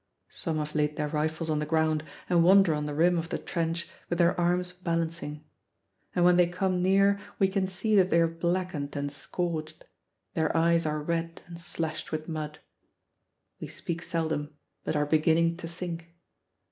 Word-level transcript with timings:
Some 0.29 0.57
have 0.57 0.73
laid 0.73 0.95
their 0.95 1.09
rifles 1.09 1.47
on 1.51 1.59
the 1.59 1.65
ground 1.67 2.03
and 2.27 2.43
wander 2.43 2.73
on 2.73 2.87
the 2.87 2.95
rim 2.95 3.19
of 3.19 3.29
the 3.29 3.37
trench 3.37 3.87
with 4.09 4.17
their 4.17 4.35
arms 4.41 4.71
balancing; 4.71 5.43
and 6.15 6.25
when 6.25 6.37
they 6.37 6.47
come 6.47 6.81
near 6.81 7.19
we 7.37 7.47
can 7.47 7.67
see 7.67 7.95
that 7.97 8.09
they 8.09 8.19
are 8.19 8.27
blackened 8.27 8.95
and 8.95 9.11
scorched, 9.11 9.85
their 10.33 10.57
eyes 10.57 10.87
are 10.87 11.03
red 11.03 11.43
and 11.45 11.59
slashed 11.61 12.11
with 12.11 12.27
mud. 12.27 12.57
We 13.59 13.67
speak 13.67 14.01
seldom, 14.01 14.55
but 14.83 14.95
are 14.95 15.05
beginning 15.05 15.57
to 15.57 15.67
think. 15.67 16.15